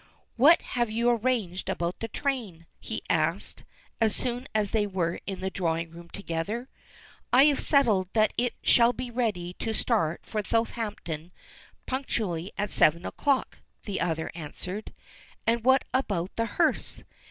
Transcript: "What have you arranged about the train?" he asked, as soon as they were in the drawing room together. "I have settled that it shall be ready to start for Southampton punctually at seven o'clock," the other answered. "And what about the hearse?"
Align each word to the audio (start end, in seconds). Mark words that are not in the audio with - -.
"What 0.35 0.63
have 0.63 0.89
you 0.89 1.11
arranged 1.11 1.69
about 1.69 1.99
the 1.99 2.07
train?" 2.07 2.65
he 2.79 3.03
asked, 3.07 3.63
as 4.01 4.15
soon 4.15 4.47
as 4.55 4.71
they 4.71 4.87
were 4.87 5.19
in 5.27 5.41
the 5.41 5.51
drawing 5.51 5.91
room 5.91 6.09
together. 6.09 6.69
"I 7.31 7.45
have 7.45 7.59
settled 7.59 8.09
that 8.13 8.33
it 8.35 8.55
shall 8.63 8.93
be 8.93 9.11
ready 9.11 9.53
to 9.59 9.75
start 9.75 10.21
for 10.25 10.41
Southampton 10.43 11.31
punctually 11.85 12.51
at 12.57 12.71
seven 12.71 13.05
o'clock," 13.05 13.59
the 13.83 14.01
other 14.01 14.31
answered. 14.33 14.91
"And 15.45 15.63
what 15.63 15.83
about 15.93 16.35
the 16.35 16.47
hearse?" 16.47 17.03